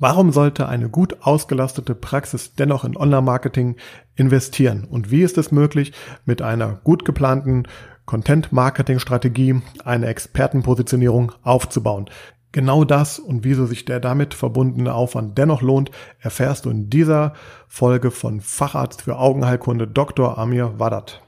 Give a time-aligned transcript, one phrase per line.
[0.00, 3.74] Warum sollte eine gut ausgelastete Praxis dennoch in Online-Marketing
[4.14, 4.86] investieren?
[4.88, 5.92] Und wie ist es möglich,
[6.24, 7.64] mit einer gut geplanten
[8.06, 12.08] Content-Marketing-Strategie eine Expertenpositionierung aufzubauen?
[12.52, 15.90] Genau das und wieso sich der damit verbundene Aufwand dennoch lohnt,
[16.20, 17.32] erfährst du in dieser
[17.66, 20.38] Folge von Facharzt für Augenheilkunde Dr.
[20.38, 21.27] Amir Wadat.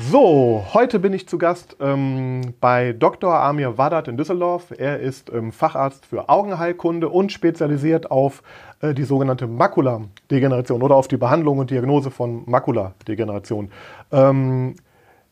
[0.00, 3.34] So, heute bin ich zu Gast ähm, bei Dr.
[3.34, 4.72] Amir Wadat in Düsseldorf.
[4.78, 8.44] Er ist ähm, Facharzt für Augenheilkunde und spezialisiert auf
[8.80, 13.72] äh, die sogenannte Makuladegeneration oder auf die Behandlung und Diagnose von Makuladegeneration.
[14.12, 14.76] Ähm,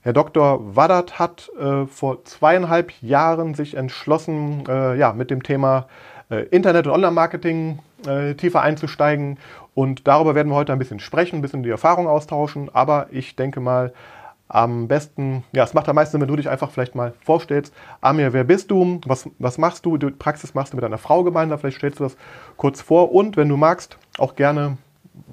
[0.01, 0.75] Herr Dr.
[0.75, 5.87] Wadat hat äh, vor zweieinhalb Jahren sich entschlossen, äh, ja, mit dem Thema
[6.29, 9.39] äh, Internet- und Online-Marketing äh, tiefer einzusteigen.
[9.75, 12.69] Und darüber werden wir heute ein bisschen sprechen, ein bisschen die Erfahrung austauschen.
[12.73, 13.93] Aber ich denke mal,
[14.49, 17.75] am besten, ja, es macht am meisten, wenn du dich einfach vielleicht mal vorstellst.
[18.01, 19.01] Amir, wer bist du?
[19.05, 19.97] Was, was machst du?
[19.97, 21.59] Die Praxis machst du mit deiner Frau gemeinsam.
[21.59, 22.17] Vielleicht stellst du das
[22.57, 23.13] kurz vor.
[23.13, 24.79] Und wenn du magst, auch gerne,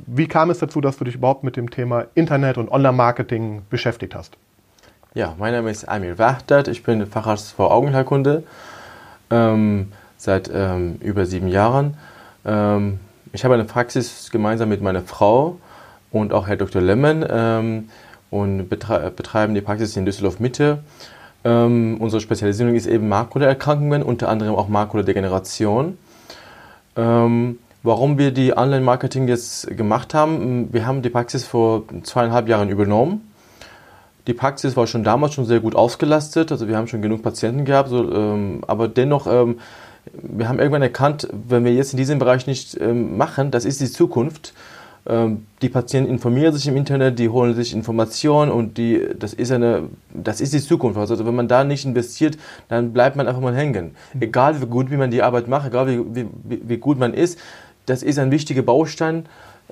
[0.07, 4.15] wie kam es dazu, dass du dich überhaupt mit dem Thema Internet und Online-Marketing beschäftigt
[4.15, 4.35] hast?
[5.13, 6.67] Ja, mein Name ist Amir Wachtert.
[6.67, 8.43] Ich bin Facharzt für Augenheilkunde
[9.29, 11.97] ähm, seit ähm, über sieben Jahren.
[12.45, 12.99] Ähm,
[13.31, 15.59] ich habe eine Praxis gemeinsam mit meiner Frau
[16.11, 16.81] und auch Herr Dr.
[16.81, 17.87] Lemmen.
[18.33, 20.79] Und betreiben die Praxis in Düsseldorf Mitte.
[21.43, 25.99] Ähm, unsere Spezialisierung ist eben Makulaerkrankungen, unter anderem auch Makuladegeneration.
[26.95, 32.69] Ähm, warum wir die Online-Marketing jetzt gemacht haben, wir haben die Praxis vor zweieinhalb Jahren
[32.69, 33.31] übernommen.
[34.25, 37.65] Die Praxis war schon damals schon sehr gut ausgelastet, also wir haben schon genug Patienten
[37.65, 39.59] gehabt, so, ähm, aber dennoch, ähm,
[40.11, 43.79] wir haben irgendwann erkannt, wenn wir jetzt in diesem Bereich nicht ähm, machen, das ist
[43.79, 44.53] die Zukunft,
[45.05, 49.89] die Patienten informieren sich im Internet, die holen sich Informationen und die, das ist eine,
[50.13, 50.97] das ist die Zukunft.
[50.97, 52.37] Also wenn man da nicht investiert,
[52.69, 53.95] dann bleibt man einfach mal hängen.
[54.13, 54.21] Mhm.
[54.21, 57.37] Egal wie gut wie man die Arbeit macht, egal wie, wie, wie gut man ist,
[57.85, 59.25] das ist ein wichtiger Baustein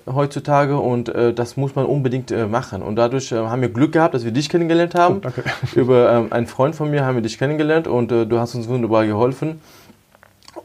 [0.06, 2.82] heutzutage und äh, das muss man unbedingt äh, machen.
[2.82, 5.22] Und dadurch äh, haben wir Glück gehabt, dass wir dich kennengelernt haben.
[5.26, 5.30] Oh,
[5.80, 8.68] Über ähm, einen Freund von mir haben wir dich kennengelernt und äh, du hast uns
[8.68, 9.62] wunderbar geholfen.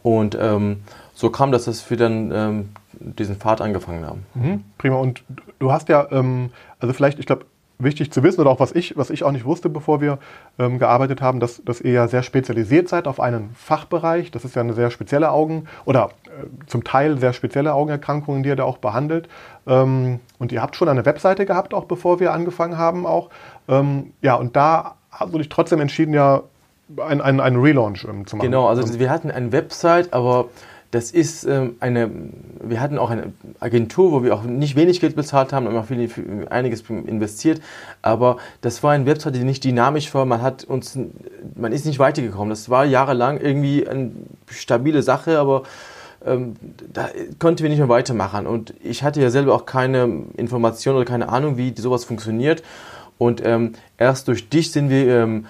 [0.03, 0.78] Und ähm,
[1.15, 2.69] so kam das, dass wir dann ähm,
[3.01, 4.27] diesen Pfad angefangen haben.
[4.34, 4.97] Mhm, prima.
[4.97, 5.23] Und
[5.59, 7.47] du hast ja, ähm, also vielleicht, ich glaube,
[7.79, 10.19] wichtig zu wissen oder auch was ich, was ich auch nicht wusste, bevor wir
[10.59, 14.31] ähm, gearbeitet haben, dass, dass ihr ja sehr spezialisiert seid auf einen Fachbereich.
[14.31, 18.49] Das ist ja eine sehr spezielle Augen- oder äh, zum Teil sehr spezielle Augenerkrankungen, die
[18.49, 19.28] ihr da auch behandelt.
[19.67, 23.28] Ähm, und ihr habt schon eine Webseite gehabt, auch bevor wir angefangen haben auch.
[23.69, 24.97] Ähm, ja, und da
[25.31, 26.43] du dich trotzdem entschieden, ja,
[26.99, 28.47] einen ein Relaunch ähm, zu machen.
[28.47, 30.47] Genau, also wir hatten eine Website, aber
[30.91, 32.11] das ist ähm, eine,
[32.61, 35.87] wir hatten auch eine Agentur, wo wir auch nicht wenig Geld bezahlt haben, haben auch
[35.87, 36.11] viel,
[36.49, 37.61] einiges investiert,
[38.03, 40.99] aber das war eine Website, die nicht dynamisch war, man hat uns,
[41.55, 42.51] man ist nicht weitergekommen.
[42.51, 44.13] Das war jahrelang irgendwie eine
[44.51, 45.65] stabile Sache, aber
[46.25, 46.55] ähm,
[46.93, 47.09] da
[47.39, 48.47] konnten wir nicht mehr weitermachen.
[48.47, 52.63] Und ich hatte ja selber auch keine Information oder keine Ahnung, wie sowas funktioniert.
[53.19, 55.47] Und ähm, erst durch dich sind wir ähm,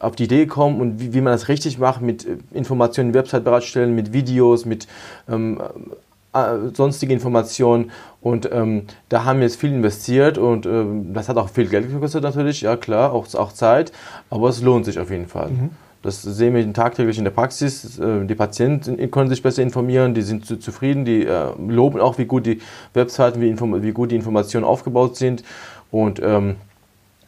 [0.00, 3.44] auf die Idee kommen und wie, wie, man das richtig macht, mit äh, Informationen, Website
[3.44, 4.88] bereitstellen, mit Videos, mit
[5.28, 5.60] ähm,
[6.32, 7.90] äh, sonstige Informationen.
[8.20, 11.90] Und ähm, da haben wir jetzt viel investiert und ähm, das hat auch viel Geld
[11.90, 13.92] gekostet natürlich, ja klar, auch, auch Zeit,
[14.30, 15.50] aber es lohnt sich auf jeden Fall.
[15.50, 15.70] Mhm.
[16.02, 17.98] Das sehen wir tagtäglich in der Praxis.
[17.98, 22.24] Äh, die Patienten können sich besser informieren, die sind zufrieden, die äh, loben auch, wie
[22.24, 22.60] gut die
[22.94, 25.42] Webseiten, wie, wie gut die Informationen aufgebaut sind.
[25.90, 26.56] Und ähm,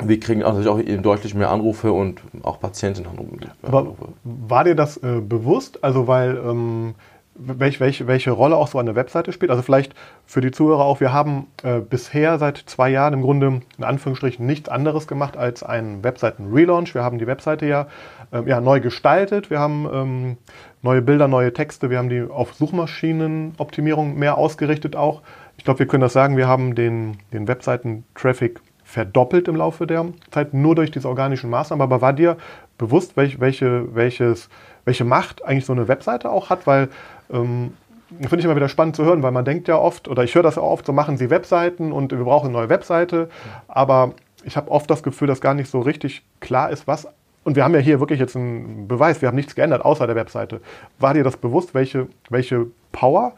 [0.05, 3.51] wir kriegen natürlich auch deutlich mehr Anrufe und auch Patientenanrufe.
[3.63, 3.95] Aber
[4.25, 5.83] war dir das äh, bewusst?
[5.83, 6.95] Also weil ähm,
[7.35, 9.51] welch, welch, welche Rolle auch so eine Webseite spielt?
[9.51, 9.95] Also vielleicht
[10.27, 14.45] für die Zuhörer auch, wir haben äh, bisher seit zwei Jahren im Grunde in Anführungsstrichen
[14.45, 16.95] nichts anderes gemacht als einen Webseiten-Relaunch.
[16.95, 17.87] Wir haben die Webseite ja,
[18.33, 20.37] äh, ja neu gestaltet, wir haben ähm,
[20.83, 25.23] neue Bilder, neue Texte, wir haben die auf Suchmaschinenoptimierung mehr ausgerichtet auch.
[25.57, 30.07] Ich glaube, wir können das sagen, wir haben den, den Webseiten-Traffic verdoppelt im Laufe der
[30.33, 31.83] Zeit, nur durch diese organischen Maßnahmen.
[31.83, 32.37] Aber war dir
[32.77, 34.49] bewusst, welch, welche, welches,
[34.85, 36.67] welche Macht eigentlich so eine Webseite auch hat?
[36.67, 36.89] Weil
[37.33, 37.75] ähm,
[38.19, 40.43] finde ich immer wieder spannend zu hören, weil man denkt ja oft, oder ich höre
[40.43, 43.31] das ja oft, so machen sie Webseiten und wir brauchen eine neue Webseite.
[43.69, 47.07] Aber ich habe oft das Gefühl, dass gar nicht so richtig klar ist, was.
[47.45, 50.17] Und wir haben ja hier wirklich jetzt einen Beweis, wir haben nichts geändert außer der
[50.17, 50.61] Webseite.
[50.99, 53.35] War dir das bewusst, welche, welche Power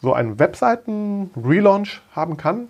[0.00, 2.68] so ein Webseiten-Relaunch haben kann?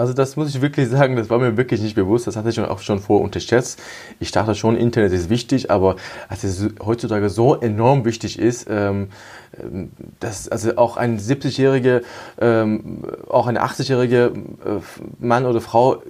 [0.00, 2.26] Also das muss ich wirklich sagen, das war mir wirklich nicht bewusst.
[2.26, 3.78] Das hatte ich auch schon vor unterschätzt.
[4.18, 5.96] Ich dachte schon, Internet ist wichtig, aber
[6.30, 9.08] als es heutzutage so enorm wichtig ist, ähm
[10.20, 12.02] dass also auch ein 70-jähriger,
[12.40, 14.80] ähm, auch ein 80-jähriger äh,
[15.18, 16.02] Mann oder Frau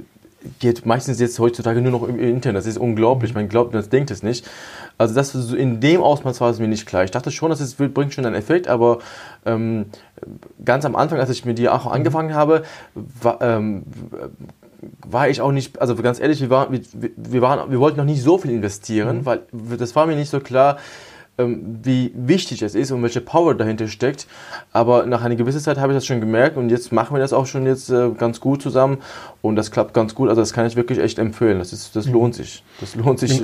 [0.58, 2.58] geht meistens jetzt heutzutage nur noch im Internet.
[2.58, 3.34] Das ist unglaublich.
[3.34, 4.48] Man glaubt, man denkt es nicht.
[4.98, 7.04] Also das in dem Ausmaß war es mir nicht klar.
[7.04, 8.98] Ich dachte schon, dass es bringt schon einen Effekt, aber
[9.46, 9.86] ähm,
[10.64, 12.62] ganz am Anfang, als ich mit dir auch angefangen habe,
[12.94, 13.84] war, ähm,
[15.06, 18.04] war ich auch nicht, also ganz ehrlich, wir, waren, wir, wir, waren, wir wollten noch
[18.04, 19.26] nicht so viel investieren, mhm.
[19.26, 19.40] weil
[19.78, 20.78] das war mir nicht so klar,
[21.46, 24.26] wie wichtig es ist und welche Power dahinter steckt.
[24.72, 27.32] Aber nach einer gewissen Zeit habe ich das schon gemerkt und jetzt machen wir das
[27.32, 28.98] auch schon jetzt äh, ganz gut zusammen
[29.42, 30.28] und das klappt ganz gut.
[30.28, 31.58] Also das kann ich wirklich echt empfehlen.
[31.58, 32.12] Das, ist, das mhm.
[32.12, 32.62] lohnt sich.
[32.80, 33.42] Das lohnt sich.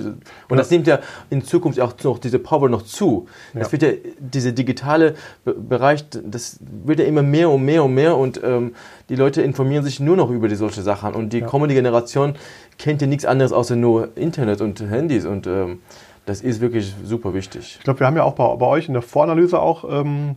[0.49, 1.01] Und das nimmt ja
[1.31, 3.27] in Zukunft auch noch diese Power noch zu.
[3.55, 5.15] Das wird ja, diese digitale
[5.45, 8.75] Bereich, das wird ja immer mehr und mehr und mehr und ähm,
[9.09, 12.35] die Leute informieren sich nur noch über die solche Sachen und die kommende Generation
[12.79, 15.81] kennt ja nichts anderes außer nur Internet und Handys und ähm,
[16.27, 17.77] das ist wirklich super wichtig.
[17.79, 20.37] Ich glaube, wir haben ja auch bei, bei, euch in der Voranalyse auch ähm,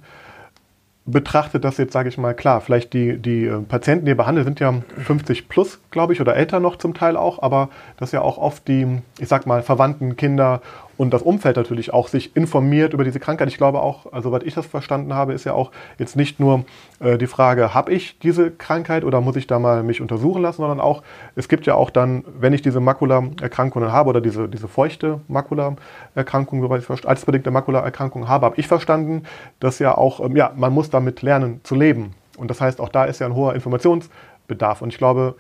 [1.06, 4.46] betrachtet, dass jetzt, sage ich mal, klar, vielleicht die, die äh, Patienten, die ihr behandelt,
[4.46, 8.22] sind ja 50 plus, glaube ich, oder älter noch zum Teil auch, aber dass ja
[8.22, 10.62] auch oft die, ich sag mal, Verwandten, Kinder
[11.00, 13.48] und das Umfeld natürlich auch sich informiert über diese Krankheit.
[13.48, 16.66] Ich glaube auch, also soweit ich das verstanden habe, ist ja auch jetzt nicht nur
[17.00, 20.58] äh, die Frage, habe ich diese Krankheit oder muss ich da mal mich untersuchen lassen,
[20.58, 21.02] sondern auch,
[21.38, 26.62] es gibt ja auch dann, wenn ich diese Makulaerkrankungen habe oder diese, diese feuchte Makulaerkrankung,
[26.62, 29.24] soweit ich altersbedingte Makulaerkrankung habe, habe ich verstanden,
[29.62, 32.14] dass ja auch, ähm, ja, man muss damit lernen zu leben.
[32.36, 34.82] Und das heißt, auch da ist ja ein hoher Informationsbedarf.
[34.82, 35.36] Und ich glaube,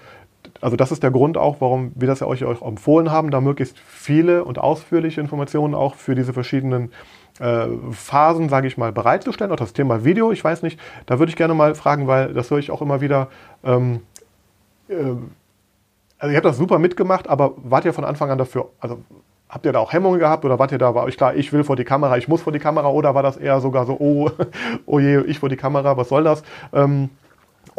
[0.62, 3.42] also das ist der Grund auch, warum wir das ja euch, euch empfohlen haben, da
[3.42, 6.92] möglichst viele und ausführliche Informationen auch für diese verschiedenen
[7.40, 9.52] äh, Phasen, sage ich mal, bereitzustellen.
[9.52, 12.52] Auch das Thema Video, ich weiß nicht, da würde ich gerne mal fragen, weil das
[12.52, 13.30] höre ich auch immer wieder.
[13.64, 14.02] Ähm,
[14.90, 14.96] äh,
[16.18, 19.00] also ihr habt das super mitgemacht, aber wart ihr von Anfang an dafür, also
[19.48, 21.64] habt ihr da auch Hemmungen gehabt oder wart ihr da, war euch klar, ich will
[21.64, 24.30] vor die Kamera, ich muss vor die Kamera oder war das eher sogar so, oh,
[24.86, 26.44] oh je, ich vor die Kamera, was soll das?
[26.74, 27.10] Ähm,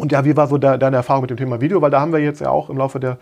[0.01, 1.81] und ja, wie war so de deine Erfahrung mit dem Thema Video?
[1.81, 3.17] Weil da haben wir jetzt ja auch im Laufe der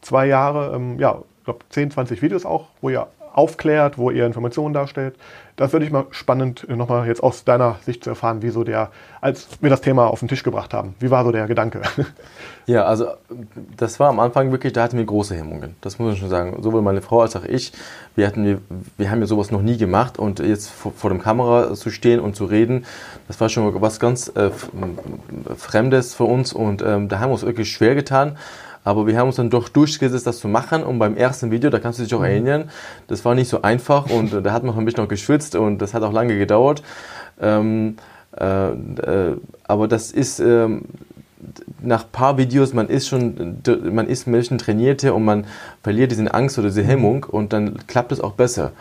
[0.00, 4.26] zwei Jahre, ähm, ja, ich glaube 10, 20 Videos auch, wo ihr aufklärt, wo ihr
[4.26, 5.16] Informationen darstellt.
[5.56, 8.64] Das würde ich mal spannend äh, nochmal jetzt aus deiner Sicht zu erfahren, wie so
[8.64, 8.90] der,
[9.20, 11.82] als wir das Thema auf den Tisch gebracht haben, wie war so der Gedanke?
[12.64, 13.06] Ja, also
[13.76, 15.74] das war am Anfang wirklich, da hatten wir große Hemmungen.
[15.80, 16.62] Das muss ich schon sagen.
[16.62, 17.72] Sowohl meine Frau als auch ich,
[18.14, 18.62] wir, hatten,
[18.96, 22.20] wir haben ja sowas noch nie gemacht und jetzt vor, vor dem Kamera zu stehen
[22.20, 22.86] und zu reden,
[23.26, 24.50] das war schon was ganz äh,
[25.56, 28.36] Fremdes für uns und ähm, da haben wir uns wirklich schwer getan.
[28.84, 30.82] Aber wir haben uns dann doch durchgesetzt, das zu machen.
[30.82, 32.24] Und beim ersten Video, da kannst du dich auch mhm.
[32.24, 32.70] erinnern,
[33.06, 35.78] das war nicht so einfach und äh, da hat man ein bisschen noch geschwitzt und
[35.78, 36.82] das hat auch lange gedauert.
[37.40, 37.96] Ähm,
[38.38, 40.82] äh, äh, aber das ist ähm,
[41.80, 43.58] nach ein paar Videos, man ist schon,
[43.90, 45.46] man ist ein bisschen trainierte und man
[45.82, 48.72] verliert diese Angst oder diese Hemmung und dann klappt es auch besser.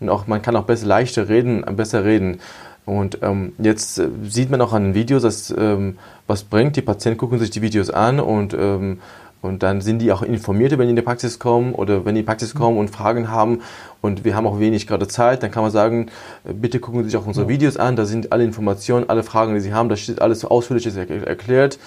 [0.00, 2.40] Und auch, man kann auch besser, leichter reden, besser reden.
[2.84, 6.76] Und ähm, jetzt äh, sieht man auch an den Videos, dass ähm, was bringt.
[6.76, 9.00] Die Patienten gucken sich die Videos an und ähm,
[9.40, 12.20] und dann sind die auch informiert, wenn die in die Praxis kommen oder wenn die
[12.20, 13.60] in die Praxis kommen und Fragen haben
[14.00, 16.08] und wir haben auch wenig gerade Zeit, dann kann man sagen,
[16.44, 17.50] äh, bitte gucken Sie sich auch unsere ja.
[17.50, 20.48] Videos an, da sind alle Informationen, alle Fragen, die Sie haben, da steht alles so
[20.48, 21.78] ausführlich erklärt.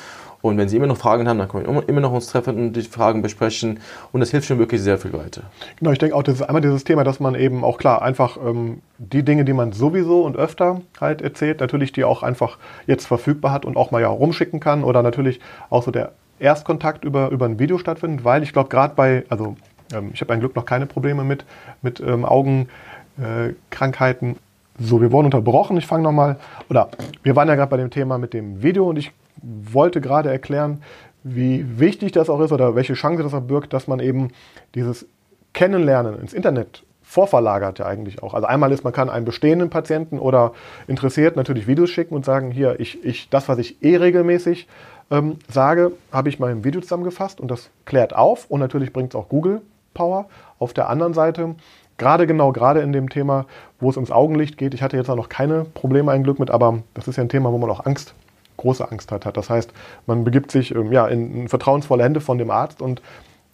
[0.42, 2.74] Und wenn Sie immer noch Fragen haben, dann können wir immer noch uns treffen und
[2.74, 3.80] die Fragen besprechen.
[4.12, 5.44] Und das hilft schon wirklich sehr viel weiter.
[5.78, 8.38] Genau, ich denke auch, das ist einmal dieses Thema, dass man eben auch klar einfach
[8.44, 13.06] ähm, die Dinge, die man sowieso und öfter halt erzählt, natürlich die auch einfach jetzt
[13.06, 14.84] verfügbar hat und auch mal ja rumschicken kann.
[14.84, 18.96] Oder natürlich auch so der Erstkontakt über, über ein Video stattfindet, weil ich glaube, gerade
[18.96, 19.56] bei, also
[19.94, 21.46] ähm, ich habe ein Glück noch keine Probleme mit,
[21.82, 24.32] mit ähm, Augenkrankheiten.
[24.32, 24.36] Äh,
[24.80, 25.78] so, wir wurden unterbrochen.
[25.78, 26.38] Ich fange nochmal,
[26.70, 26.90] oder
[27.24, 30.82] wir waren ja gerade bei dem Thema mit dem Video und ich wollte gerade erklären,
[31.24, 34.30] wie wichtig das auch ist oder welche Chance das auch birgt, dass man eben
[34.74, 35.08] dieses
[35.54, 38.34] Kennenlernen ins Internet vorverlagert ja eigentlich auch.
[38.34, 40.54] Also einmal ist, man kann einen bestehenden Patienten oder
[40.88, 44.68] interessiert natürlich Videos schicken und sagen, hier, ich, ich, das, was ich eh regelmäßig
[45.12, 49.14] ähm, sage, habe ich mal im Video zusammengefasst und das klärt auf und natürlich bringt
[49.14, 49.62] es auch Google
[49.94, 50.26] Power.
[50.58, 51.56] Auf der anderen Seite,
[51.98, 53.46] gerade genau, gerade in dem Thema,
[53.80, 56.80] wo es ums Augenlicht geht, ich hatte jetzt noch keine Probleme ein Glück mit, aber
[56.94, 58.16] das ist ja ein Thema, wo man auch Angst,
[58.58, 59.36] große Angst hat.
[59.36, 59.74] Das heißt,
[60.08, 63.02] man begibt sich ähm, ja, in, in vertrauensvolle Hände von dem Arzt und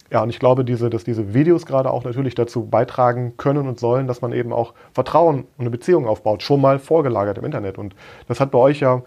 [0.09, 3.77] ja, und ich glaube, diese, dass diese Videos gerade auch natürlich dazu beitragen können und
[3.77, 7.77] sollen, dass man eben auch Vertrauen und eine Beziehung aufbaut, schon mal vorgelagert im Internet.
[7.77, 7.93] Und
[8.29, 9.01] das hat bei euch ja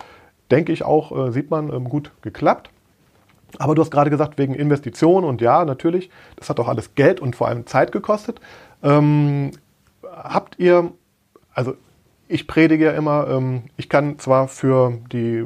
[0.50, 2.70] denke ich auch, äh, sieht man, ähm, gut geklappt.
[3.58, 7.20] Aber du hast gerade gesagt, wegen Investitionen und ja, natürlich, das hat auch alles Geld
[7.20, 8.40] und vor allem Zeit gekostet.
[8.82, 9.50] Ähm,
[10.04, 10.92] habt ihr,
[11.52, 11.74] also
[12.28, 15.44] ich predige ja immer, ähm, ich kann zwar für die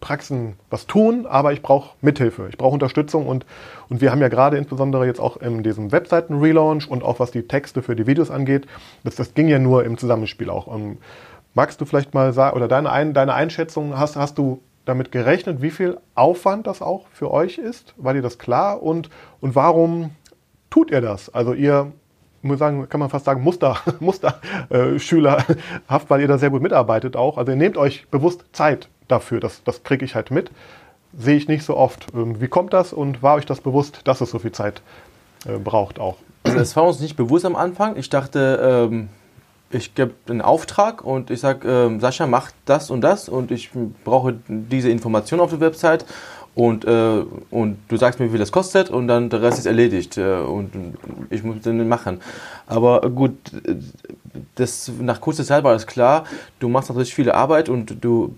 [0.00, 3.46] Praxen was tun, aber ich brauche Mithilfe, ich brauche Unterstützung und,
[3.88, 7.46] und wir haben ja gerade insbesondere jetzt auch in diesem Webseiten-Relaunch und auch was die
[7.46, 8.66] Texte für die Videos angeht,
[9.04, 10.66] das, das ging ja nur im Zusammenspiel auch.
[10.66, 10.98] Und ähm,
[11.56, 15.62] magst du vielleicht mal sagen, oder deine, Ein deine Einschätzung, hast, hast du damit gerechnet,
[15.62, 17.94] wie viel Aufwand das auch für euch ist?
[17.96, 18.82] War dir das klar?
[18.82, 19.10] Und,
[19.40, 20.10] und warum
[20.70, 21.34] tut ihr das?
[21.34, 21.90] Also ihr
[22.42, 27.38] muss sagen, kann man fast sagen, Muster, Musterschülerhaft, weil ihr da sehr gut mitarbeitet auch.
[27.38, 30.50] Also ihr nehmt euch bewusst Zeit dafür, das, das kriege ich halt mit.
[31.16, 32.06] Sehe ich nicht so oft.
[32.14, 34.82] Ähm, wie kommt das und war euch das bewusst, dass es so viel Zeit
[35.46, 36.18] äh, braucht auch?
[36.44, 37.96] Also es war uns nicht bewusst am Anfang.
[37.96, 39.08] Ich dachte, ähm,
[39.70, 43.70] ich gebe einen Auftrag und ich sage, ähm, Sascha, mach das und das und ich
[44.04, 46.04] brauche diese Information auf der Website
[46.54, 49.66] und, äh, und du sagst mir, wie viel das kostet und dann der Rest ist
[49.66, 50.70] erledigt äh, und
[51.30, 52.20] ich muss den machen.
[52.66, 53.36] Aber gut,
[54.54, 56.24] das, nach kurzer Zeit war das klar,
[56.58, 58.34] du machst natürlich viele Arbeit und du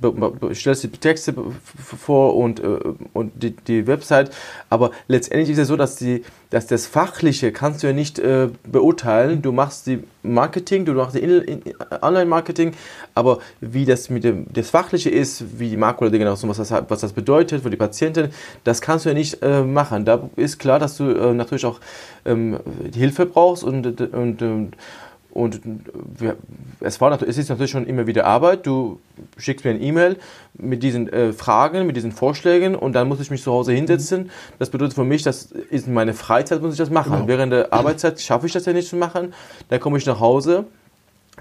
[0.52, 1.34] stellst die Texte
[1.74, 2.78] vor und, äh,
[3.12, 4.30] und die, die Website,
[4.70, 8.48] aber letztendlich ist es so, dass, die, dass das Fachliche kannst du ja nicht äh,
[8.66, 9.42] beurteilen.
[9.42, 12.72] Du machst die Marketing, du machst die Online-Marketing,
[13.14, 17.12] aber wie das mit dem das Fachliche ist, wie die Makuladegeneration, was das, was das
[17.12, 18.30] bedeutet für die Patienten,
[18.64, 20.04] das kannst du ja nicht äh, machen.
[20.04, 21.80] Da ist klar, dass du äh, natürlich auch
[22.24, 22.58] ähm,
[22.94, 24.76] Hilfe brauchst und, und, und
[25.38, 25.60] und
[26.18, 26.36] wir,
[26.80, 28.66] es, war, es ist natürlich schon immer wieder Arbeit.
[28.66, 28.98] Du
[29.36, 30.16] schickst mir eine E-Mail
[30.54, 34.30] mit diesen äh, Fragen, mit diesen Vorschlägen und dann muss ich mich zu Hause hinsetzen.
[34.58, 37.12] Das bedeutet für mich, das ist meine Freizeit, muss ich das machen.
[37.12, 37.28] Genau.
[37.28, 39.32] Während der Arbeitszeit schaffe ich das ja nicht zu machen.
[39.68, 40.66] Dann komme ich nach Hause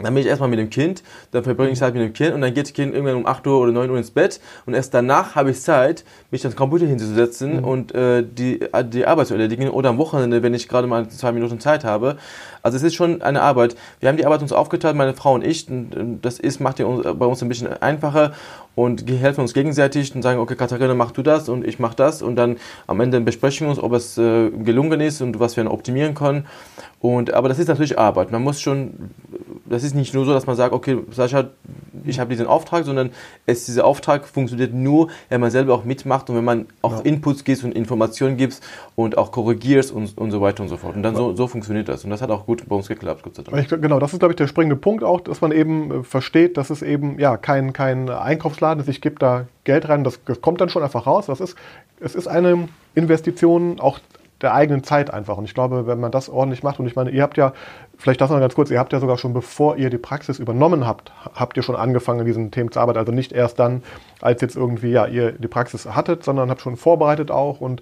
[0.04, 2.42] dann bin ich erstmal mit dem Kind, dann verbringe ich Zeit mit dem Kind und
[2.42, 4.94] dann geht das Kind irgendwann um 8 Uhr oder 9 Uhr ins Bett und erst
[4.94, 7.63] danach habe ich Zeit, mich ans Computer hinzusetzen mhm.
[7.63, 11.08] und äh, die, äh, die Arbeit zu erledigen oder am Wochenende, wenn ich gerade mal
[11.10, 12.18] zwei Minuten Zeit habe.
[12.62, 13.75] Also es ist schon eine Arbeit.
[14.00, 15.70] Wir haben die Arbeit uns aufgeteilt, meine Frau und ich.
[15.70, 18.34] Und das ist, macht die bei uns ein bisschen einfacher
[18.77, 22.22] und helfen uns gegenseitig und sagen, okay, Katharina, mach du das und ich mach das
[22.22, 25.63] und dann am Ende besprechen wir uns, ob es äh, gelungen ist und was wir
[25.63, 26.46] dann optimieren können.
[27.00, 28.31] Und, aber das ist natürlich Arbeit.
[28.31, 29.12] Man muss schon,
[29.65, 31.50] das ist nicht nur so, dass man sagt, okay, Sascha,
[32.05, 33.12] ich habe diesen Auftrag, sondern
[33.46, 37.01] es, dieser Auftrag funktioniert nur, wenn man selber auch mitmacht und wenn man auch ja.
[37.01, 38.62] Inputs gibt und Informationen gibt
[38.96, 40.96] und auch korrigierst und, und so weiter und so fort.
[40.96, 42.03] Und dann so, so funktioniert das.
[42.03, 43.57] Und das hat auch gut bei uns geklappt, Gott sei Dank.
[43.60, 46.57] Ich, genau, das ist, glaube ich, der springende Punkt auch, dass man eben äh, versteht,
[46.57, 50.41] dass es eben ja kein, kein Einkaufsladen Ist, ich gebe da Geld rein, das, das,
[50.41, 51.27] kommt dann schon einfach raus.
[51.27, 51.57] Das ist,
[52.00, 54.00] es ist eine Investition auch
[54.41, 55.38] der eigenen Zeit einfach.
[55.38, 57.53] Und ich glaube, wenn man das ordentlich macht, und ich meine, ihr habt ja,
[57.97, 60.86] vielleicht das noch ganz kurz, ihr habt ja sogar schon bevor ihr die Praxis übernommen
[60.86, 63.00] habt, habt ihr schon angefangen, an diesen Themen zu arbeiten.
[63.00, 63.83] Also nicht erst dann,
[64.21, 67.81] als jetzt irgendwie ja ihr die Praxis hattet, sondern habt schon vorbereitet auch und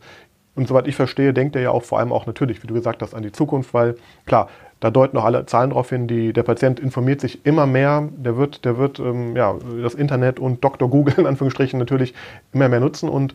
[0.55, 3.01] und soweit ich verstehe, denkt er ja auch vor allem auch natürlich, wie du gesagt
[3.01, 4.47] hast, an die Zukunft, weil klar,
[4.85, 8.37] da deuten auch alle Zahlen darauf hin, die, der Patient informiert sich immer mehr, der
[8.37, 10.87] wird, der wird ähm, ja, das Internet und Dr.
[10.87, 12.13] Google in Anführungsstrichen natürlich
[12.53, 13.33] immer mehr nutzen und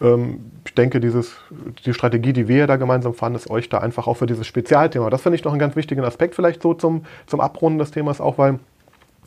[0.00, 1.36] ähm, ich denke, dieses,
[1.84, 5.10] die Strategie, die wir da gemeinsam fahren, ist euch da einfach auch für dieses Spezialthema.
[5.10, 8.22] Das finde ich noch einen ganz wichtigen Aspekt vielleicht so zum, zum Abrunden des Themas
[8.22, 8.58] auch, weil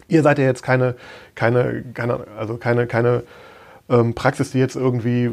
[0.07, 0.95] ihr seid ja jetzt keine,
[1.35, 3.21] keine, keine also keine, keine
[3.87, 5.29] ähm, Praxis, die jetzt irgendwie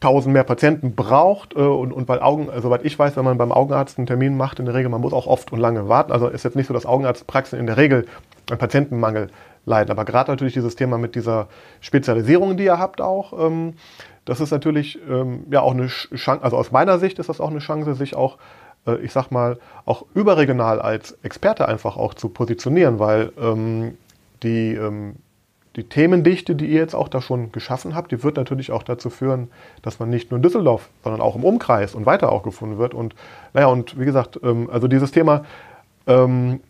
[0.00, 3.38] tausend mehr Patienten braucht äh, und, und weil Augen, also soweit ich weiß, wenn man
[3.38, 6.10] beim Augenarzt einen Termin macht, in der Regel, man muss auch oft und lange warten.
[6.10, 8.06] Also ist jetzt nicht so, dass Augenarztpraxen in der Regel
[8.50, 9.28] an Patientenmangel
[9.66, 9.90] leiden.
[9.90, 11.48] Aber gerade natürlich dieses Thema mit dieser
[11.80, 13.74] Spezialisierung, die ihr habt auch, ähm,
[14.24, 17.50] das ist natürlich ähm, ja auch eine Chance, also aus meiner Sicht ist das auch
[17.50, 18.38] eine Chance, sich auch,
[18.86, 23.98] äh, ich sag mal, auch überregional als Experte einfach auch zu positionieren, weil ähm,
[24.42, 25.16] die ähm,
[25.76, 29.08] die Themendichte, die ihr jetzt auch da schon geschaffen habt, die wird natürlich auch dazu
[29.08, 29.48] führen,
[29.82, 32.92] dass man nicht nur in Düsseldorf, sondern auch im Umkreis und weiter auch gefunden wird.
[32.92, 33.14] Und
[33.54, 35.44] naja, und wie gesagt, ähm, also dieses Thema,
[36.06, 36.60] ähm,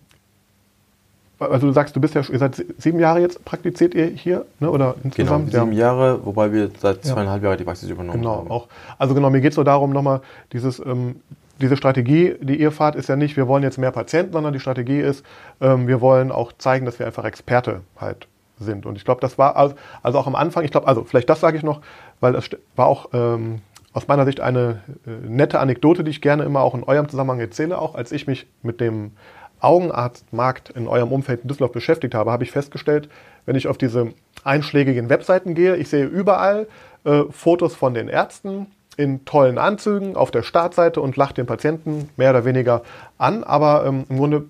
[1.39, 4.71] also du sagst, du bist ja ihr seit sieben Jahre jetzt praktiziert ihr hier, ne?
[4.71, 5.51] Oder insgesamt?
[5.51, 5.87] Genau, sieben ja.
[5.87, 7.49] Jahre, wobei wir seit zweieinhalb ja.
[7.49, 8.51] Jahren die Praxis übernommen genau, haben.
[8.51, 10.21] Auch, also genau, mir geht es nur darum, nochmal
[10.53, 11.17] dieses, ähm,
[11.59, 14.61] diese Strategie, die ihr fahrt, ist ja nicht, wir wollen jetzt mehr Patienten, sondern die
[14.61, 15.25] Strategie ist,
[15.63, 18.29] ähm, wir wollen auch zeigen, dass wir einfach Experte halt
[18.61, 18.87] sind.
[18.87, 21.57] Und ich glaube, das war also auch am Anfang, ich glaube, also vielleicht das sage
[21.57, 21.81] ich noch,
[22.21, 23.61] weil das war auch ähm,
[23.93, 27.41] aus meiner Sicht eine äh, nette Anekdote, die ich gerne immer auch in eurem Zusammenhang
[27.41, 27.79] erzähle.
[27.79, 29.13] Auch als ich mich mit dem
[29.61, 33.09] Augenarztmarkt in eurem Umfeld in Düsseldorf beschäftigt habe, habe ich festgestellt,
[33.47, 34.13] wenn ich auf diese
[34.45, 36.67] einschlägigen Webseiten gehe, ich sehe überall
[37.05, 42.11] äh, Fotos von den Ärzten in tollen Anzügen auf der Startseite und lache den Patienten
[42.17, 42.83] mehr oder weniger
[43.19, 43.45] an.
[43.45, 44.45] Aber ähm, im Grunde,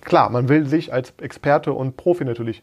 [0.00, 2.62] klar, man will sich als Experte und Profi natürlich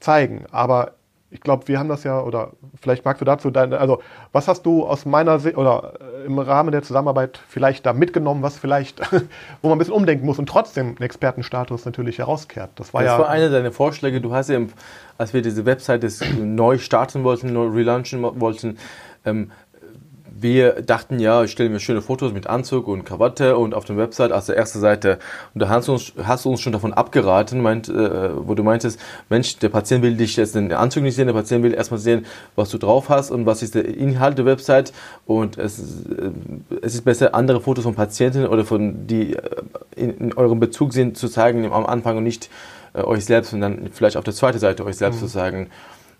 [0.00, 0.44] zeigen.
[0.50, 0.92] Aber
[1.30, 4.00] ich glaube, wir haben das ja, oder vielleicht magst du dazu, deine, also
[4.32, 8.42] was hast du aus meiner Sicht oder äh, im Rahmen der Zusammenarbeit vielleicht da mitgenommen,
[8.42, 9.00] was vielleicht,
[9.62, 12.70] wo man ein bisschen umdenken muss und trotzdem einen Expertenstatus natürlich herauskehrt?
[12.76, 13.18] Das war das ja.
[13.18, 14.20] war einer deiner Vorschläge.
[14.22, 14.60] Du hast ja,
[15.18, 16.08] als wir diese Webseite
[16.40, 18.78] neu starten wollten, neu relaunchen wollten,
[19.26, 19.50] ähm,
[20.40, 23.96] wir dachten, ja, ich stelle mir schöne Fotos mit Anzug und Krawatte und auf der
[23.96, 25.18] Website als der erste Seite.
[25.54, 28.62] Und da hast du uns, hast du uns schon davon abgeraten, meint, äh, wo du
[28.62, 31.98] meintest, Mensch, der Patient will dich jetzt den Anzug nicht sehen, der Patient will erstmal
[31.98, 32.26] sehen,
[32.56, 34.92] was du drauf hast und was ist der Inhalt der Website.
[35.26, 36.30] Und es, äh,
[36.82, 39.40] es ist besser, andere Fotos von Patienten oder von die äh,
[39.96, 42.48] in, in eurem Bezug sind, zu zeigen am Anfang und nicht
[42.94, 45.26] äh, euch selbst und dann vielleicht auf der zweiten Seite euch selbst mhm.
[45.26, 45.70] zu sagen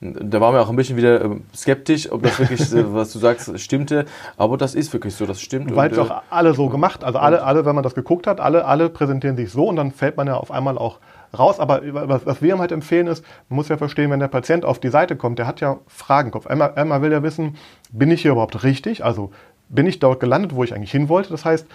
[0.00, 3.18] da waren wir auch ein bisschen wieder äh, skeptisch, ob das wirklich, äh, was du
[3.18, 4.04] sagst, stimmte.
[4.36, 5.74] Aber das ist wirklich so, das stimmt.
[5.74, 8.40] Weil es auch äh, alle so gemacht, also alle, alle, wenn man das geguckt hat,
[8.40, 10.98] alle, alle präsentieren sich so und dann fällt man ja auf einmal auch
[11.36, 11.58] raus.
[11.58, 14.64] Aber was, was wir ihm halt empfehlen ist, man muss ja verstehen, wenn der Patient
[14.64, 16.46] auf die Seite kommt, der hat ja Fragenkopf.
[16.46, 17.56] Einmal, einmal will er wissen,
[17.90, 19.04] bin ich hier überhaupt richtig?
[19.04, 19.32] Also
[19.68, 21.30] bin ich dort gelandet, wo ich eigentlich hin wollte?
[21.30, 21.66] Das heißt,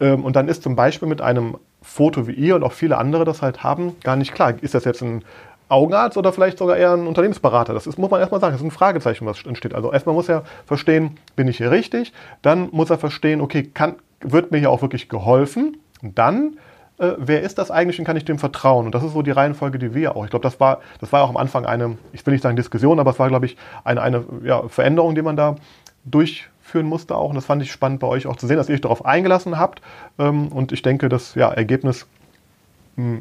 [0.00, 3.24] ähm, und dann ist zum Beispiel mit einem Foto wie ihr und auch viele andere
[3.24, 4.54] das halt haben, gar nicht klar.
[4.60, 5.24] Ist das jetzt ein
[5.70, 7.72] Augenarzt oder vielleicht sogar eher ein Unternehmensberater.
[7.74, 9.74] Das ist, muss man erstmal sagen, das ist ein Fragezeichen, was entsteht.
[9.74, 12.12] Also erstmal muss er verstehen, bin ich hier richtig?
[12.42, 15.78] Dann muss er verstehen, okay, kann, wird mir hier auch wirklich geholfen?
[16.02, 16.56] Und dann,
[16.98, 18.86] äh, wer ist das eigentlich und kann ich dem vertrauen?
[18.86, 20.24] Und das ist so die Reihenfolge, die wir auch.
[20.24, 22.98] Ich glaube, das war, das war auch am Anfang eine, ich will nicht sagen Diskussion,
[22.98, 25.56] aber es war, glaube ich, eine, eine ja, Veränderung, die man da
[26.04, 27.30] durchführen musste auch.
[27.30, 29.58] Und das fand ich spannend bei euch auch zu sehen, dass ihr euch darauf eingelassen
[29.58, 29.82] habt.
[30.18, 32.06] Ähm, und ich denke, das ja, Ergebnis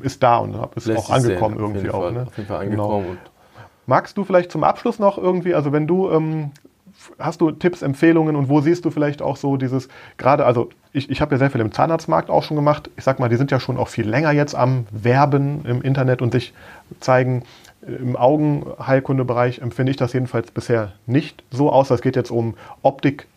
[0.01, 2.11] ist da und ist Lässt auch angekommen sehen, irgendwie auch.
[2.11, 2.25] Ne?
[2.27, 2.83] Auf jeden Fall genau.
[2.83, 3.17] angekommen.
[3.17, 3.29] Genau.
[3.85, 6.51] Magst du vielleicht zum Abschluss noch irgendwie, also wenn du, ähm,
[7.17, 11.09] hast du Tipps, Empfehlungen und wo siehst du vielleicht auch so dieses, gerade, also ich,
[11.09, 12.89] ich habe ja sehr viel im Zahnarztmarkt auch schon gemacht.
[12.97, 16.21] Ich sag mal, die sind ja schon auch viel länger jetzt am Werben im Internet
[16.21, 16.53] und sich
[16.99, 17.43] zeigen.
[17.81, 21.89] Im Augenheilkundebereich empfinde ich das jedenfalls bisher nicht so aus.
[21.89, 23.27] Es geht jetzt um Optik,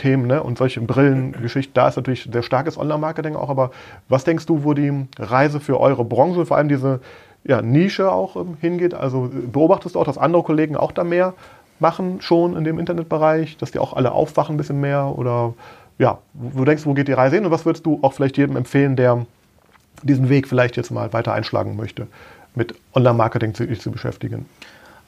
[0.00, 0.42] Themen ne?
[0.42, 3.50] und solche Brillengeschichten, da ist natürlich sehr starkes Online-Marketing auch.
[3.50, 3.70] Aber
[4.08, 7.00] was denkst du, wo die Reise für eure Branche, vor allem diese
[7.44, 8.94] ja, Nische auch ähm, hingeht?
[8.94, 11.34] Also beobachtest du auch, dass andere Kollegen auch da mehr
[11.78, 15.14] machen schon in dem Internetbereich, dass die auch alle aufwachen ein bisschen mehr?
[15.16, 15.54] Oder
[15.98, 17.44] ja, du denkst, wo geht die Reise hin?
[17.44, 19.26] Und was würdest du auch vielleicht jedem empfehlen, der
[20.02, 22.06] diesen Weg vielleicht jetzt mal weiter einschlagen möchte,
[22.54, 24.46] mit Online-Marketing sich zu beschäftigen?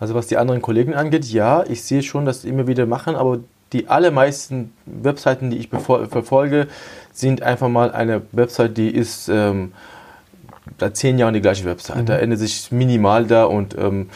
[0.03, 3.15] Also was die anderen Kollegen angeht, ja, ich sehe schon, dass sie immer wieder machen,
[3.15, 3.39] aber
[3.73, 6.69] die allermeisten Webseiten, die ich verfolge,
[7.13, 9.73] sind einfach mal eine Website, die ist ähm,
[10.79, 12.03] seit zehn Jahren die gleiche Website.
[12.03, 12.07] Mhm.
[12.07, 14.09] Da ändert sich minimal da und ähm,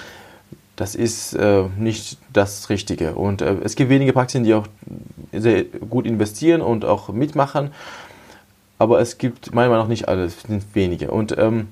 [0.77, 3.15] das ist äh, nicht das Richtige.
[3.15, 4.67] Und äh, es gibt wenige Praxen, die auch
[5.33, 7.71] sehr gut investieren und auch mitmachen.
[8.79, 11.11] Aber es gibt meiner Meinung nach nicht alle, es sind wenige.
[11.11, 11.69] Und ähm,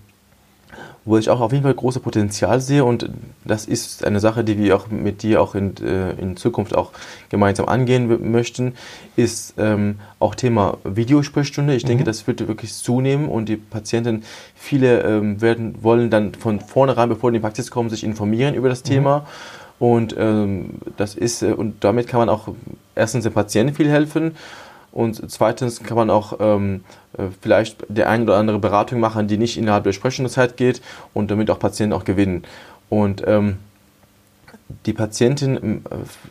[1.04, 3.10] wo ich auch auf jeden Fall große Potenzial sehe und
[3.44, 6.92] das ist eine Sache, die wir auch mit dir auch in, äh, in Zukunft auch
[7.28, 8.74] gemeinsam angehen möchten,
[9.16, 11.74] ist ähm, auch Thema Videosprechstunde.
[11.74, 11.88] Ich mhm.
[11.88, 17.08] denke, das wird wirklich zunehmen und die Patienten, viele ähm, werden, wollen dann von vornherein,
[17.10, 18.88] bevor die in die Praxis kommen, sich informieren über das mhm.
[18.88, 19.26] Thema.
[19.78, 22.48] Und ähm, das ist, äh, und damit kann man auch
[22.94, 24.36] erstens den Patienten viel helfen
[24.94, 26.84] und zweitens kann man auch ähm,
[27.18, 30.80] äh, vielleicht der ein oder andere Beratung machen, die nicht innerhalb der Sprechstundenzeit geht
[31.12, 32.44] und damit auch Patienten auch gewinnen.
[32.88, 33.58] Und ähm,
[34.86, 35.82] die Patienten ähm,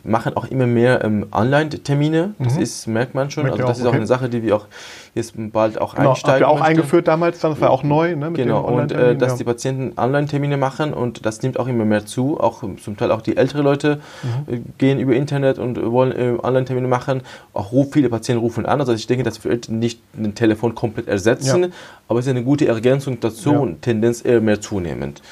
[0.02, 2.34] machen auch immer mehr ähm, Online-Termine.
[2.38, 2.62] Das mhm.
[2.62, 3.44] ist, merkt man schon.
[3.44, 3.96] Merkt also das auch, ist auch okay.
[3.98, 4.66] eine Sache, die wir auch
[5.14, 6.34] jetzt bald auch genau, einsteigen.
[6.34, 6.78] Haben wir auch möchten.
[6.78, 8.16] eingeführt damals, das war auch neu.
[8.16, 9.38] Ne, genau, und äh, dass ja.
[9.38, 12.40] die Patienten Online-Termine machen und das nimmt auch immer mehr zu.
[12.40, 14.54] Auch zum Teil auch die älteren Leute mhm.
[14.54, 17.22] äh, gehen über Internet und wollen äh, Online-Termine machen.
[17.52, 18.80] Auch viele Patienten rufen an.
[18.80, 21.68] Also ich denke, das wird nicht ein Telefon komplett ersetzen, ja.
[22.08, 23.58] aber es ist eine gute Ergänzung dazu ja.
[23.58, 25.22] und Tendenz eher mehr zunehmend.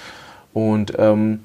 [0.52, 1.40] Und ähm,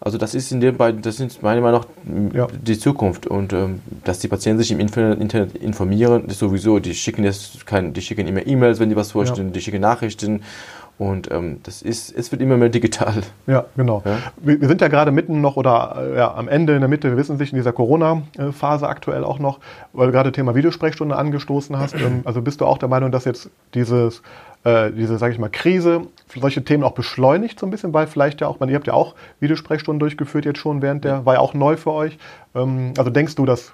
[0.00, 2.46] also das ist in den beiden, das sind meiner Meinung nach ja.
[2.52, 6.78] die Zukunft und ähm, dass die Patienten sich im Internet informieren, ist sowieso.
[6.78, 9.54] Die schicken jetzt kein, die schicken immer E-Mails, wenn die was vorstellen, ja.
[9.54, 10.42] die schicken Nachrichten
[10.98, 13.22] und ähm, das ist, es wird immer mehr digital.
[13.46, 14.02] Ja, genau.
[14.04, 14.18] Ja?
[14.36, 17.08] Wir, wir, sind ja gerade mitten noch oder äh, ja, am Ende in der Mitte,
[17.08, 19.58] wir wissen sich in dieser Corona-Phase aktuell auch noch,
[19.92, 21.94] weil du gerade Thema Videosprechstunde angestoßen hast.
[21.98, 24.22] Ähm, also bist du auch der Meinung, dass jetzt dieses
[24.64, 26.02] äh, diese, sage ich mal, Krise
[26.34, 28.92] solche Themen auch beschleunigt so ein bisschen, weil vielleicht ja auch, man, ihr habt ja
[28.92, 32.18] auch Videosprechstunden durchgeführt jetzt schon während der, war ja auch neu für euch.
[32.54, 33.72] Ähm, also denkst du, das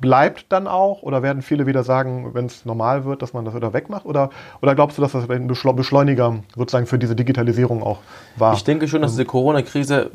[0.00, 3.54] bleibt dann auch oder werden viele wieder sagen, wenn es normal wird, dass man das
[3.54, 4.04] wieder wegmacht?
[4.04, 7.98] Oder, oder glaubst du, dass das ein Beschleuniger sozusagen für diese Digitalisierung auch
[8.36, 8.54] war?
[8.54, 10.10] Ich denke schon, dass diese Corona-Krise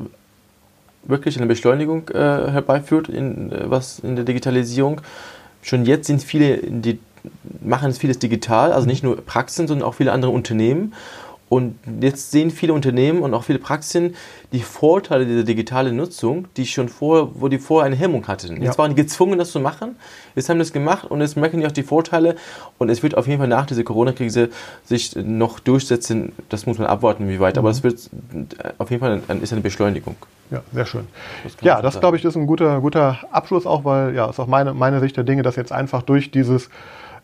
[1.04, 5.00] wirklich eine Beschleunigung äh, herbeiführt, in, äh, was in der Digitalisierung.
[5.62, 7.00] Schon jetzt sind viele die
[7.60, 10.92] machen vieles digital, also nicht nur Praxen, sondern auch viele andere Unternehmen.
[11.48, 14.14] Und jetzt sehen viele Unternehmen und auch viele Praxen
[14.52, 18.62] die Vorteile dieser digitalen Nutzung, die schon vor, wo die vorher eine Hemmung hatten.
[18.62, 18.78] Jetzt ja.
[18.78, 19.96] waren die gezwungen, das zu machen.
[20.34, 22.36] Jetzt haben das gemacht und jetzt merken die auch die Vorteile.
[22.76, 24.50] Und es wird auf jeden Fall nach dieser Corona-Krise
[24.84, 26.32] sich noch durchsetzen.
[26.50, 27.54] Das muss man abwarten, wie weit.
[27.54, 27.60] Mhm.
[27.60, 28.10] Aber es wird
[28.76, 30.16] auf jeden Fall ein, ist eine Beschleunigung.
[30.50, 31.06] Ja, sehr schön.
[31.44, 34.46] Das ja, das glaube ich ist ein guter, guter Abschluss auch, weil ja, ist auch
[34.46, 36.68] meine, meine Sicht der Dinge, dass jetzt einfach durch dieses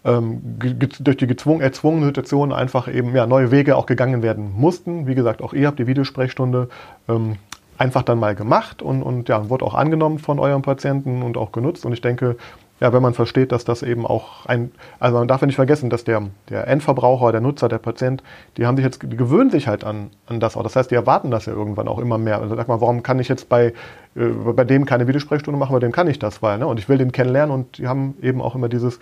[0.05, 5.07] ähm, durch die gezwungen, erzwungene Situation einfach eben ja, neue Wege auch gegangen werden mussten.
[5.07, 6.69] Wie gesagt, auch ihr habt die Videosprechstunde
[7.09, 7.37] ähm,
[7.79, 11.53] einfach dann mal gemacht und, und ja, wurde auch angenommen von euren Patienten und auch
[11.53, 11.85] genutzt.
[11.87, 12.37] Und ich denke,
[12.81, 15.90] ja, wenn man versteht, dass das eben auch ein, also man darf ja nicht vergessen,
[15.90, 18.23] dass der, der Endverbraucher, der Nutzer, der Patient,
[18.57, 20.62] die haben sich jetzt, die gewöhnen sich halt an, an das auch.
[20.62, 22.40] Das heißt, die erwarten das ja irgendwann auch immer mehr.
[22.40, 23.73] Also sag mal, warum kann ich jetzt bei,
[24.17, 26.67] äh, bei dem keine Videosprechstunde machen, bei dem kann ich das, weil, ne?
[26.67, 28.99] Und ich will den kennenlernen und die haben eben auch immer dieses,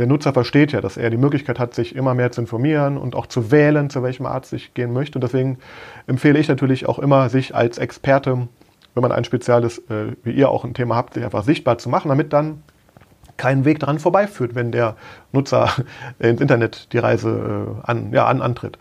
[0.00, 3.14] der Nutzer versteht ja, dass er die Möglichkeit hat, sich immer mehr zu informieren und
[3.14, 5.18] auch zu wählen, zu welchem Arzt ich gehen möchte.
[5.18, 5.58] Und deswegen
[6.06, 8.48] empfehle ich natürlich auch immer, sich als Experte,
[8.94, 11.90] wenn man ein spezielles, äh, wie ihr auch ein Thema habt, sich einfach sichtbar zu
[11.90, 12.62] machen, damit dann
[13.36, 14.96] kein Weg daran vorbeiführt, wenn der
[15.32, 15.70] Nutzer
[16.18, 18.78] ins Internet die Reise äh, an, ja, an, antritt.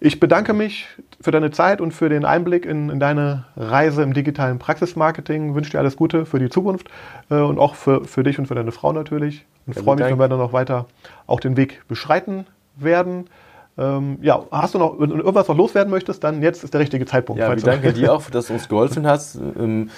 [0.00, 0.86] Ich bedanke mich
[1.20, 5.56] für deine Zeit und für den Einblick in, in deine Reise im digitalen Praxismarketing.
[5.56, 6.88] Wünsche dir alles Gute für die Zukunft
[7.30, 9.44] äh, und auch für, für dich und für deine Frau natürlich.
[9.66, 10.86] Und ja, freue mich, wenn wir dann noch weiter
[11.26, 13.28] auch den Weg beschreiten werden.
[13.76, 17.40] Ähm, ja, hast du noch irgendwas noch loswerden möchtest, dann jetzt ist der richtige Zeitpunkt.
[17.40, 19.90] Ja, ich danke dir auch, dass du uns geholfen hast, ähm,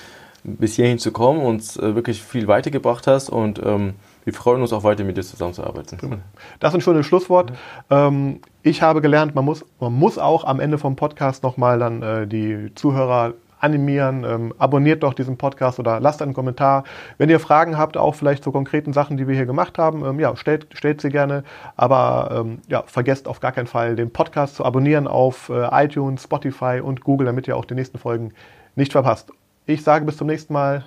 [0.44, 4.72] bis hierhin zu kommen und äh, wirklich viel weitergebracht hast und ähm, wir freuen uns
[4.72, 6.22] auch weiter mit dir zusammenzuarbeiten.
[6.58, 7.52] Das ist ein schönes Schlusswort.
[7.88, 12.02] Ähm, ich habe gelernt, man muss, man muss auch am Ende vom Podcast nochmal dann
[12.02, 14.24] äh, die Zuhörer animieren.
[14.24, 16.84] Ähm, abonniert doch diesen Podcast oder lasst einen Kommentar.
[17.18, 20.18] Wenn ihr Fragen habt, auch vielleicht zu konkreten Sachen, die wir hier gemacht haben, ähm,
[20.18, 21.44] ja, stellt, stellt sie gerne.
[21.76, 26.24] Aber ähm, ja, vergesst auf gar keinen Fall, den Podcast zu abonnieren auf äh, iTunes,
[26.24, 28.32] Spotify und Google, damit ihr auch die nächsten Folgen
[28.76, 29.30] nicht verpasst.
[29.66, 30.84] Ich sage bis zum nächsten Mal.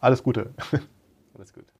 [0.00, 0.50] Alles Gute.
[1.34, 1.64] Alles gut.
[1.64, 1.71] Thank you.